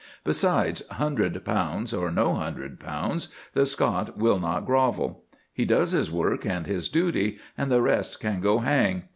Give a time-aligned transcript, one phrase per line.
[0.23, 5.25] Besides, hundred pounds or no hundred pounds, the Scot will not grovel.
[5.53, 9.03] He does his work and his duty, and the rest can go hang.